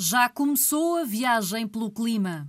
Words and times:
Já 0.00 0.28
começou 0.28 0.98
a 0.98 1.02
viagem 1.02 1.66
pelo 1.66 1.90
clima. 1.90 2.48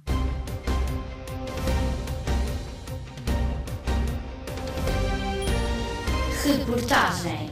Reportagem. 6.45 7.49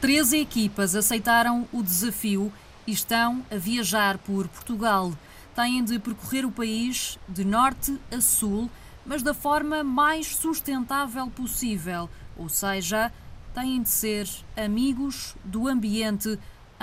Treze 0.00 0.38
equipas 0.38 0.96
aceitaram 0.96 1.68
o 1.72 1.84
desafio 1.84 2.52
e 2.84 2.90
estão 2.90 3.46
a 3.48 3.54
viajar 3.54 4.18
por 4.18 4.48
Portugal. 4.48 5.16
Têm 5.54 5.84
de 5.84 6.00
percorrer 6.00 6.44
o 6.44 6.50
país 6.50 7.16
de 7.28 7.44
norte 7.44 7.96
a 8.10 8.20
sul, 8.20 8.68
mas 9.06 9.22
da 9.22 9.32
forma 9.32 9.84
mais 9.84 10.34
sustentável 10.34 11.30
possível, 11.30 12.10
ou 12.36 12.48
seja, 12.48 13.12
têm 13.54 13.80
de 13.80 13.88
ser 13.88 14.28
amigos 14.56 15.36
do 15.44 15.68
ambiente 15.68 16.36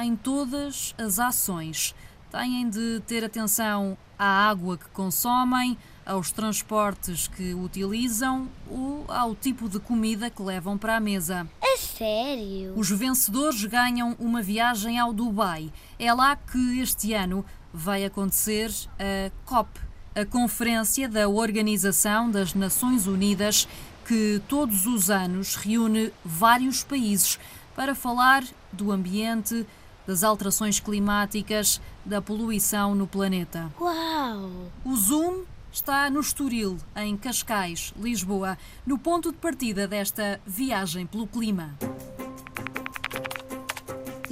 em 0.03 0.15
todas 0.15 0.95
as 0.97 1.19
ações. 1.19 1.95
Têm 2.31 2.69
de 2.69 3.01
ter 3.05 3.23
atenção 3.23 3.97
à 4.17 4.49
água 4.49 4.77
que 4.77 4.87
consomem, 4.89 5.77
aos 6.05 6.31
transportes 6.31 7.27
que 7.27 7.53
utilizam 7.53 8.47
ou 8.69 9.05
ao 9.07 9.35
tipo 9.35 9.69
de 9.69 9.79
comida 9.79 10.29
que 10.29 10.41
levam 10.41 10.77
para 10.77 10.97
a 10.97 10.99
mesa. 10.99 11.47
A 11.61 11.77
sério? 11.77 12.73
Os 12.75 12.89
vencedores 12.89 13.63
ganham 13.65 14.15
uma 14.19 14.41
viagem 14.41 14.99
ao 14.99 15.13
Dubai. 15.13 15.71
É 15.99 16.13
lá 16.13 16.35
que 16.35 16.79
este 16.79 17.13
ano 17.13 17.45
vai 17.73 18.03
acontecer 18.03 18.71
a 18.99 19.31
COP, 19.45 19.79
a 20.15 20.25
Conferência 20.25 21.07
da 21.07 21.29
Organização 21.29 22.29
das 22.29 22.53
Nações 22.53 23.07
Unidas, 23.07 23.67
que 24.05 24.41
todos 24.47 24.85
os 24.85 25.09
anos 25.09 25.55
reúne 25.55 26.11
vários 26.25 26.83
países 26.83 27.39
para 27.75 27.95
falar 27.95 28.43
do 28.71 28.91
ambiente, 28.91 29.65
das 30.05 30.23
alterações 30.23 30.79
climáticas, 30.79 31.81
da 32.05 32.21
poluição 32.21 32.95
no 32.95 33.07
planeta. 33.07 33.71
Uau! 33.79 34.49
O 34.83 34.95
Zoom 34.95 35.43
está 35.71 36.09
no 36.09 36.19
Estoril, 36.19 36.77
em 36.95 37.15
Cascais, 37.15 37.93
Lisboa, 37.97 38.57
no 38.85 38.97
ponto 38.97 39.31
de 39.31 39.37
partida 39.37 39.87
desta 39.87 40.39
viagem 40.45 41.05
pelo 41.05 41.27
clima. 41.27 41.77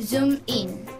Zoom 0.02 0.40
in. 0.48 1.00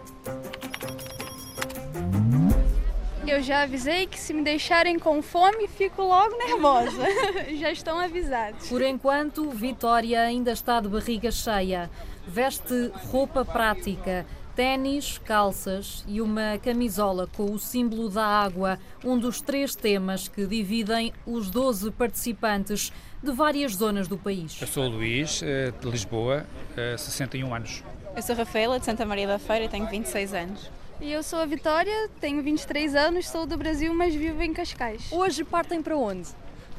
Eu 3.26 3.42
já 3.42 3.62
avisei 3.62 4.06
que 4.06 4.18
se 4.18 4.32
me 4.32 4.42
deixarem 4.42 4.98
com 4.98 5.22
fome, 5.22 5.68
fico 5.68 6.02
logo 6.02 6.36
nervosa. 6.36 7.04
já 7.58 7.70
estão 7.70 7.98
avisados. 7.98 8.68
Por 8.68 8.82
enquanto, 8.82 9.48
Vitória 9.50 10.22
ainda 10.22 10.50
está 10.50 10.80
de 10.80 10.88
barriga 10.88 11.30
cheia. 11.30 11.88
Veste 12.26 12.90
roupa 13.10 13.44
prática, 13.44 14.26
ténis, 14.60 15.16
calças 15.16 16.04
e 16.06 16.20
uma 16.20 16.58
camisola 16.62 17.26
com 17.34 17.50
o 17.50 17.58
símbolo 17.58 18.10
da 18.10 18.26
água, 18.26 18.78
um 19.02 19.18
dos 19.18 19.40
três 19.40 19.74
temas 19.74 20.28
que 20.28 20.46
dividem 20.46 21.14
os 21.24 21.48
12 21.48 21.90
participantes 21.92 22.92
de 23.22 23.32
várias 23.32 23.72
zonas 23.72 24.06
do 24.06 24.18
país. 24.18 24.60
Eu 24.60 24.66
sou 24.66 24.84
o 24.84 24.88
Luís, 24.90 25.42
eh, 25.42 25.72
de 25.80 25.88
Lisboa, 25.88 26.44
61 26.76 27.54
anos. 27.54 27.82
Eu 28.14 28.20
sou 28.20 28.36
Rafaela, 28.36 28.78
de 28.78 28.84
Santa 28.84 29.06
Maria 29.06 29.26
da 29.26 29.38
Feira, 29.38 29.66
tenho 29.66 29.86
26 29.86 30.34
anos. 30.34 30.70
E 31.00 31.10
eu 31.10 31.22
sou 31.22 31.38
a 31.38 31.46
Vitória, 31.46 32.10
tenho 32.20 32.42
23 32.42 32.94
anos, 32.94 33.30
sou 33.30 33.46
do 33.46 33.56
Brasil, 33.56 33.94
mas 33.94 34.14
vivo 34.14 34.42
em 34.42 34.52
Cascais. 34.52 35.10
Hoje 35.10 35.42
partem 35.42 35.82
para 35.82 35.96
onde? 35.96 36.28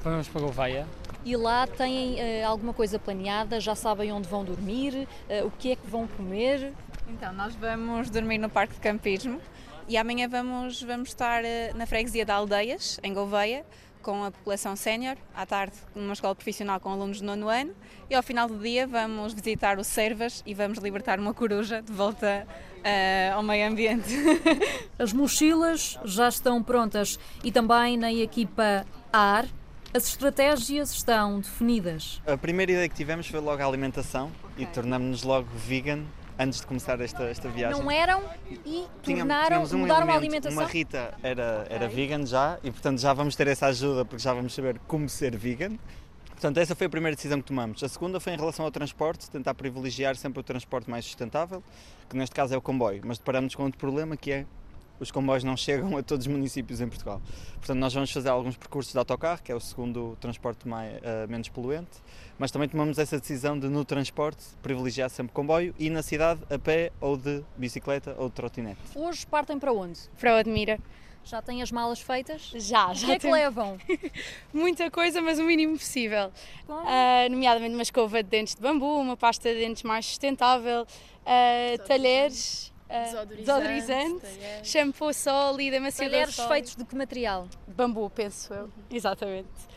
Vamos 0.04 0.28
para 0.28 0.42
Gouveia. 0.42 0.88
E 1.26 1.36
lá 1.36 1.66
têm 1.66 2.16
uh, 2.16 2.48
alguma 2.48 2.74
coisa 2.74 3.00
planeada? 3.00 3.60
Já 3.60 3.74
sabem 3.74 4.12
onde 4.12 4.28
vão 4.28 4.44
dormir? 4.44 5.08
Uh, 5.28 5.48
o 5.48 5.52
que 5.52 5.72
é 5.72 5.76
que 5.76 5.88
vão 5.88 6.08
comer? 6.08 6.74
Então, 7.08 7.34
nós 7.34 7.56
vamos 7.56 8.10
dormir 8.10 8.38
no 8.38 8.50
Parque 8.50 8.76
de 8.76 8.80
Campismo 8.80 9.42
e 9.88 9.98
amanhã 9.98 10.28
vamos, 10.28 10.82
vamos 10.82 11.10
estar 11.10 11.44
uh, 11.44 11.78
na 11.78 11.86
freguesia 11.86 12.26
de 12.26 12.32
Aldeias, 12.32 13.00
em 13.04 13.14
Gouveia, 13.14 13.66
com 14.02 14.24
a 14.24 14.32
população 14.32 14.76
sénior, 14.76 15.16
à 15.36 15.46
tarde 15.46 15.76
numa 15.96 16.14
escola 16.14 16.34
profissional 16.34 16.80
com 16.80 16.90
alunos 16.90 17.20
do 17.20 17.26
nono 17.26 17.50
ano 17.50 17.74
e 18.10 18.16
ao 18.16 18.24
final 18.24 18.48
do 18.48 18.58
dia 18.58 18.88
vamos 18.88 19.34
visitar 19.34 19.78
o 19.78 19.84
Servas 19.84 20.42
e 20.46 20.54
vamos 20.54 20.80
libertar 20.80 21.20
uma 21.20 21.34
coruja 21.34 21.82
de 21.82 21.92
volta 21.92 22.48
uh, 22.48 23.36
ao 23.36 23.44
meio 23.44 23.68
ambiente. 23.68 24.16
As 24.98 25.14
mochilas 25.14 26.00
já 26.04 26.28
estão 26.28 26.64
prontas 26.64 27.20
e 27.44 27.52
também 27.52 27.98
na 27.98 28.12
equipa 28.12 28.86
AR 29.12 29.46
as 29.94 30.08
estratégias 30.08 30.92
estão 30.94 31.42
definidas. 31.42 32.22
A 32.26 32.38
primeira 32.38 32.72
ideia 32.72 32.88
que 32.88 32.96
tivemos 32.96 33.28
foi 33.28 33.42
logo 33.42 33.62
a 33.62 33.66
alimentação 33.66 34.32
okay. 34.54 34.64
e 34.64 34.68
tornamos-nos 34.68 35.24
logo 35.24 35.50
vegan 35.54 36.06
antes 36.42 36.62
de 36.62 36.68
começar 36.68 37.00
esta, 37.00 37.24
esta 37.24 37.50
viagem. 37.50 37.80
Não 37.80 37.92
eram 37.92 38.24
e 38.66 38.86
tornaram, 39.04 39.64
um 39.64 39.78
mudaram 39.78 40.02
elemento, 40.02 40.12
a 40.12 40.18
alimentação? 40.18 40.64
Uma 40.64 40.70
Rita 40.70 41.14
era, 41.22 41.66
era 41.70 41.86
okay. 41.86 41.96
vegan 41.96 42.26
já 42.26 42.58
e 42.64 42.72
portanto 42.72 43.00
já 43.00 43.14
vamos 43.14 43.36
ter 43.36 43.48
essa 43.48 43.68
ajuda 43.68 44.04
porque 44.06 44.22
já 44.22 44.34
vamos 44.34 44.54
saber 44.54 44.80
como 44.88 45.08
ser 45.08 45.36
vegan. 45.38 45.78
Portanto, 46.42 46.58
essa 46.58 46.74
foi 46.74 46.88
a 46.88 46.90
primeira 46.90 47.16
decisão 47.16 47.40
que 47.40 47.46
tomamos. 47.46 47.84
A 47.84 47.88
segunda 47.88 48.20
foi 48.20 48.34
em 48.34 48.36
relação 48.36 48.66
ao 48.66 48.72
transporte, 48.72 49.30
tentar 49.30 49.54
privilegiar 49.54 50.16
sempre 50.16 50.40
o 50.40 50.44
transporte 50.44 50.90
mais 50.90 51.06
sustentável, 51.06 51.64
que 52.10 52.18
neste 52.18 52.34
caso 52.34 52.56
é 52.56 52.58
o 52.58 52.62
comboio. 52.62 53.00
Mas 53.06 53.20
deparamos 53.20 53.54
com 53.54 53.62
outro 53.62 53.78
problema 53.78 54.18
que 54.18 54.32
é 54.32 54.46
os 55.02 55.10
comboios 55.10 55.44
não 55.44 55.58
chegam 55.58 55.98
a 55.98 56.04
todos 56.04 56.28
os 56.28 56.32
municípios 56.32 56.80
em 56.80 56.88
Portugal. 56.88 57.20
Portanto, 57.56 57.80
nós 57.80 57.92
vamos 57.92 58.12
fazer 58.12 58.30
alguns 58.30 58.56
percursos 58.56 58.94
de 58.94 59.00
autocarro, 59.00 59.42
que 59.42 59.52
é 59.52 59.56
o 59.56 59.60
segundo 59.60 60.16
transporte 60.22 60.68
mais, 60.68 60.96
uh, 60.98 61.28
menos 61.28 61.50
poluente, 61.50 61.98
mas 62.38 62.52
também 62.52 62.70
tomamos 62.70 63.00
essa 63.00 63.20
decisão 63.20 63.58
de, 63.58 63.68
no 63.68 63.84
transporte, 63.84 64.44
privilegiar 64.62 65.10
sempre 65.10 65.34
comboio 65.34 65.74
e 65.80 65.90
na 65.90 66.04
cidade 66.04 66.42
a 66.52 66.60
pé 66.60 66.92
ou 67.02 67.18
de 67.18 67.44
bicicleta 67.58 68.16
ou 68.18 68.30
de 68.30 68.36
trotinete. 68.36 68.80
Hoje 68.96 69.26
partem 69.26 69.58
para 69.58 69.74
onde? 69.74 70.00
Para 70.20 70.36
o 70.36 70.38
Admira. 70.38 70.80
Já 71.24 71.42
têm 71.42 71.62
as 71.62 71.72
malas 71.72 72.00
feitas? 72.00 72.52
Já, 72.56 72.94
já. 72.94 73.04
O 73.04 73.06
que 73.06 73.12
é 73.12 73.20
que 73.20 73.32
levam? 73.32 73.78
Muita 74.52 74.90
coisa, 74.90 75.22
mas 75.22 75.38
o 75.38 75.44
mínimo 75.44 75.78
possível. 75.78 76.32
Uh, 76.68 77.30
nomeadamente 77.30 77.74
uma 77.74 77.84
escova 77.84 78.24
de 78.24 78.30
dentes 78.30 78.56
de 78.56 78.62
bambu, 78.62 79.00
uma 79.00 79.16
pasta 79.16 79.54
de 79.54 79.60
dentes 79.60 79.84
mais 79.84 80.06
sustentável, 80.06 80.82
uh, 80.84 81.88
talheres 81.88 82.72
desodorizante, 83.38 84.26
shampoo 84.64 85.14
sólido, 85.14 85.78
amaciador 85.78 86.12
Talheres 86.12 86.36
feitos 86.36 86.76
de 86.76 86.86
que 86.86 86.96
material? 86.96 87.48
Bambu, 87.68 88.10
penso 88.10 88.54
eu. 88.54 88.70
Exatamente. 88.90 89.72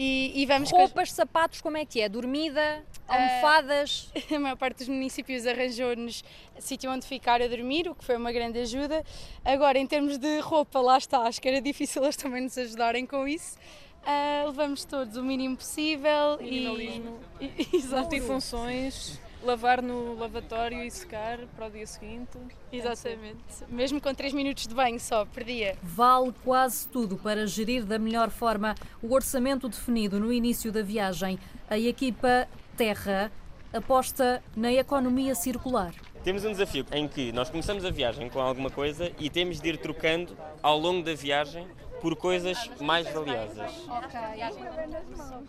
E, 0.00 0.32
e 0.42 0.46
vamos 0.46 0.70
Roupas, 0.70 1.10
sapatos, 1.10 1.60
como 1.60 1.76
é 1.76 1.84
que 1.84 2.00
é? 2.00 2.08
Dormida, 2.08 2.84
almofadas? 3.08 4.12
Uh, 4.30 4.34
a 4.36 4.38
maior 4.38 4.56
parte 4.56 4.78
dos 4.78 4.88
municípios 4.88 5.44
arranjou-nos 5.44 6.22
sítio 6.60 6.88
onde 6.88 7.04
ficar 7.04 7.42
a 7.42 7.48
dormir, 7.48 7.88
o 7.88 7.96
que 7.96 8.04
foi 8.04 8.16
uma 8.16 8.30
grande 8.30 8.60
ajuda. 8.60 9.04
Agora, 9.44 9.76
em 9.76 9.86
termos 9.88 10.16
de 10.16 10.38
roupa, 10.38 10.80
lá 10.80 10.98
está, 10.98 11.22
acho 11.22 11.42
que 11.42 11.48
era 11.48 11.60
difícil 11.60 12.00
eles 12.04 12.16
também 12.16 12.42
nos 12.42 12.56
ajudarem 12.56 13.04
com 13.04 13.26
isso. 13.26 13.58
Uh, 14.04 14.46
levamos 14.46 14.84
todos 14.84 15.16
o 15.16 15.22
mínimo 15.24 15.56
possível 15.56 16.38
Minimalismo. 16.40 17.18
e, 17.40 17.46
e 17.72 17.82
multifunções 17.88 19.18
lavar 19.42 19.82
no 19.82 20.14
lavatório 20.18 20.82
e 20.82 20.90
secar 20.90 21.38
para 21.56 21.66
o 21.66 21.70
dia 21.70 21.86
seguinte. 21.86 22.38
Exatamente. 22.72 23.38
Mesmo 23.68 24.00
com 24.00 24.12
3 24.12 24.32
minutos 24.32 24.66
de 24.66 24.74
banho 24.74 24.98
só 24.98 25.24
por 25.24 25.44
dia. 25.44 25.76
Vale 25.82 26.34
quase 26.44 26.88
tudo 26.88 27.16
para 27.16 27.46
gerir 27.46 27.84
da 27.84 27.98
melhor 27.98 28.30
forma 28.30 28.74
o 29.02 29.14
orçamento 29.14 29.68
definido 29.68 30.18
no 30.18 30.32
início 30.32 30.72
da 30.72 30.82
viagem. 30.82 31.38
A 31.68 31.78
equipa 31.78 32.48
Terra 32.76 33.30
aposta 33.72 34.42
na 34.56 34.72
economia 34.72 35.34
circular. 35.34 35.92
Temos 36.24 36.44
um 36.44 36.50
desafio 36.50 36.84
em 36.92 37.06
que 37.06 37.32
nós 37.32 37.48
começamos 37.48 37.84
a 37.84 37.90
viagem 37.90 38.28
com 38.28 38.40
alguma 38.40 38.70
coisa 38.70 39.12
e 39.18 39.30
temos 39.30 39.60
de 39.60 39.68
ir 39.68 39.78
trocando 39.78 40.36
ao 40.62 40.78
longo 40.78 41.02
da 41.02 41.14
viagem 41.14 41.66
por 42.00 42.16
coisas 42.16 42.70
mais 42.80 43.08
valiosas. 43.08 43.72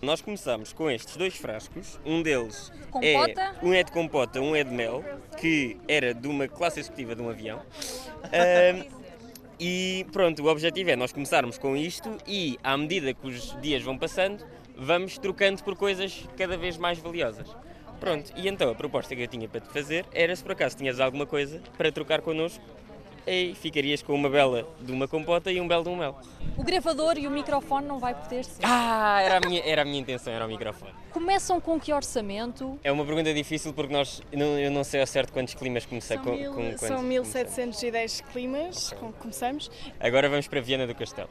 Nós 0.02 0.22
começamos 0.22 0.74
com 0.74 0.90
estes 0.90 1.16
dois 1.16 1.36
frascos, 1.36 2.00
um 2.06 2.22
deles 2.22 2.72
é 3.02 3.64
um 3.64 3.74
é 3.74 3.84
de 3.84 3.92
compota, 3.92 4.42
um 4.42 4.56
é 4.56 4.64
de 4.64 4.72
mel, 4.72 5.04
que 5.38 5.78
era 5.88 6.14
de 6.14 6.28
uma 6.28 6.48
classe 6.48 6.80
executiva 6.80 7.16
de 7.16 7.22
um 7.22 7.30
avião. 7.30 7.62
Uh, 8.30 9.00
e 9.60 10.06
pronto, 10.14 10.44
o 10.44 10.48
objetivo 10.48 10.90
é 10.90 10.96
nós 10.96 11.12
começarmos 11.12 11.58
com 11.58 11.76
isto 11.76 12.18
e 12.26 12.58
à 12.64 12.78
medida 12.78 13.14
que 13.14 13.28
os 13.28 13.60
dias 13.60 13.82
vão 13.82 13.98
passando, 13.98 14.46
vamos 14.76 15.18
trocando 15.18 15.62
por 15.64 15.76
coisas 15.76 16.26
cada 16.38 16.58
vez 16.58 16.78
mais 16.78 16.98
valiosas. 17.00 17.48
Pronto, 18.00 18.32
e 18.38 18.48
então 18.48 18.72
a 18.72 18.76
proposta 18.76 19.14
que 19.14 19.22
eu 19.22 19.28
tinha 19.28 19.50
para 19.50 19.60
te 19.60 19.68
fazer 19.74 20.06
era 20.14 20.34
se 20.34 20.42
por 20.42 20.54
acaso 20.54 20.78
tinhas 20.78 21.00
alguma 21.02 21.26
coisa 21.26 21.62
para 21.78 21.92
trocar 21.92 22.22
connosco 22.22 22.64
e 23.26 23.54
ficarias 23.56 24.02
com 24.02 24.14
uma 24.14 24.30
bela 24.30 24.68
de 24.82 24.92
uma 24.92 25.08
compota 25.08 25.52
e 25.52 25.60
um 25.60 25.68
belo 25.68 25.84
de 25.84 25.90
um 25.90 25.96
mel. 25.96 26.18
O 26.58 26.64
gravador 26.64 27.18
e 27.18 27.28
o 27.28 27.32
microfone 27.32 27.88
não 27.88 28.00
vai 28.00 28.14
poder 28.14 28.44
ser. 28.44 28.62
Ah, 28.64 29.22
era 29.22 29.38
a 29.38 29.48
minha, 29.48 29.62
era 29.64 29.82
a 29.82 29.86
minha 29.86 30.00
intenção, 30.00 30.34
era 30.34 30.46
o 30.46 30.48
microfone. 30.48 30.92
Começam 31.12 31.60
com 31.60 31.80
que 31.80 31.92
orçamento? 31.92 32.80
É 32.84 32.92
uma 32.92 33.06
pergunta 33.06 33.34
difícil 33.34 33.74
porque 33.74 33.94
nós, 33.94 34.22
não, 34.32 34.60
eu 34.60 34.70
não 34.70 34.84
sei 34.84 35.02
ao 35.02 35.08
certo 35.08 35.34
quantos 35.34 35.54
climas 35.54 35.86
comecei 35.86 36.18
são 36.18 36.26
com, 36.26 36.32
mil, 36.36 36.54
com 36.54 36.78
São 36.78 37.02
1710 37.02 38.22
climas 38.32 38.92
okay. 38.92 39.10
começamos. 39.20 39.72
Agora 40.00 40.30
vamos 40.30 40.48
para 40.48 40.62
Viana 40.62 40.86
do 40.86 40.96
Castelo. 40.96 41.30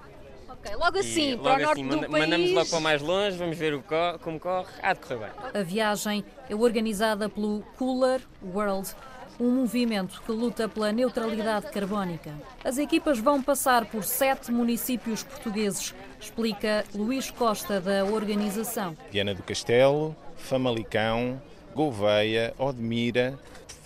Ok, 0.49 0.75
logo 0.75 0.99
assim, 0.99 1.33
e 1.33 1.37
para 1.37 1.51
logo 1.51 1.63
o 1.63 1.67
norte 1.67 1.81
assim, 1.81 1.89
do 1.89 1.97
manda, 1.97 2.09
país. 2.09 2.25
Mandamos 2.25 2.51
logo 2.51 2.71
para 2.71 2.81
mais 2.81 3.03
longe, 3.03 3.37
vamos 3.37 3.57
ver 3.57 3.75
o 3.75 3.83
co 3.83 4.19
como 4.23 4.41
corre, 4.41 4.73
há 4.83 4.93
de 4.93 5.01
correr 5.01 5.19
bem. 5.19 5.61
A 5.61 5.63
viagem 5.63 6.25
é 6.49 6.55
organizada 6.55 7.29
pelo 7.29 7.63
Cooler 7.77 8.21
World 8.43 8.95
um 9.41 9.51
movimento 9.51 10.21
que 10.23 10.33
luta 10.33 10.69
pela 10.69 10.91
neutralidade 10.91 11.71
carbónica. 11.71 12.35
As 12.65 12.77
equipas 12.79 13.19
vão 13.19 13.43
passar 13.43 13.87
por 13.87 14.03
sete 14.03 14.51
municípios 14.51 15.23
portugueses, 15.23 15.95
explica 16.21 16.85
Luís 16.95 17.31
Costa, 17.31 17.81
da 17.81 18.05
organização. 18.05 18.97
Viana 19.11 19.35
do 19.35 19.43
Castelo, 19.43 20.17
Famalicão, 20.37 21.41
Gouveia, 21.75 22.53
Odmira, 22.59 23.39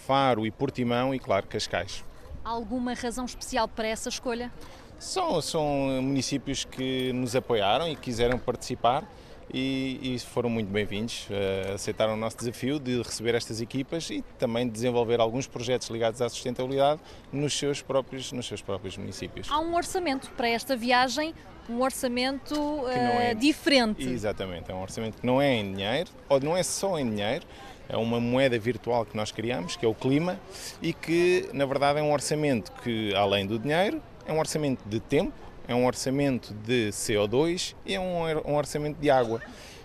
Faro 0.06 0.46
e 0.46 0.50
Portimão 0.50 1.14
e, 1.14 1.18
claro, 1.18 1.46
Cascais. 1.46 2.02
Há 2.44 2.50
alguma 2.50 2.94
razão 2.94 3.24
especial 3.24 3.68
para 3.68 3.86
essa 3.86 4.08
escolha? 4.08 4.50
São, 4.98 5.40
são 5.42 5.66
municípios 6.00 6.64
que 6.64 7.12
nos 7.12 7.36
apoiaram 7.36 7.88
e 7.88 7.96
quiseram 7.96 8.38
participar 8.38 9.04
e, 9.52 10.14
e 10.14 10.18
foram 10.18 10.48
muito 10.48 10.68
bem-vindos. 10.68 11.28
Uh, 11.28 11.74
aceitaram 11.74 12.14
o 12.14 12.16
nosso 12.16 12.38
desafio 12.38 12.78
de 12.78 13.02
receber 13.02 13.34
estas 13.34 13.60
equipas 13.60 14.08
e 14.10 14.22
também 14.38 14.66
de 14.66 14.72
desenvolver 14.72 15.20
alguns 15.20 15.46
projetos 15.46 15.88
ligados 15.88 16.22
à 16.22 16.28
sustentabilidade 16.28 17.00
nos 17.32 17.56
seus 17.56 17.82
próprios, 17.82 18.32
nos 18.32 18.46
seus 18.46 18.62
próprios 18.62 18.96
municípios. 18.96 19.48
Há 19.50 19.60
um 19.60 19.74
orçamento 19.74 20.30
para 20.30 20.48
esta 20.48 20.74
viagem, 20.74 21.34
um 21.68 21.82
orçamento 21.82 22.54
uh, 22.54 22.88
é, 22.88 23.34
diferente. 23.34 24.08
Exatamente, 24.08 24.70
é 24.70 24.74
um 24.74 24.82
orçamento 24.82 25.18
que 25.20 25.26
não 25.26 25.40
é 25.40 25.54
em 25.54 25.74
dinheiro, 25.74 26.10
ou 26.28 26.40
não 26.40 26.56
é 26.56 26.62
só 26.62 26.98
em 26.98 27.08
dinheiro, 27.08 27.46
é 27.88 27.96
uma 27.96 28.18
moeda 28.18 28.58
virtual 28.58 29.04
que 29.04 29.16
nós 29.16 29.30
criamos, 29.30 29.76
que 29.76 29.84
é 29.84 29.88
o 29.88 29.94
clima, 29.94 30.40
e 30.80 30.94
que 30.94 31.48
na 31.52 31.66
verdade 31.66 31.98
é 31.98 32.02
um 32.02 32.12
orçamento 32.12 32.72
que, 32.82 33.14
além 33.14 33.46
do 33.46 33.58
dinheiro, 33.58 34.02
é 34.26 34.32
um 34.32 34.38
orçamento 34.38 34.82
de 34.88 34.98
tempo, 34.98 35.32
é 35.66 35.74
um 35.74 35.86
orçamento 35.86 36.52
de 36.54 36.88
CO2 36.90 37.74
e 37.84 37.94
é 37.94 38.00
um 38.00 38.54
orçamento 38.54 38.98
de 39.00 39.10
água. 39.10 39.40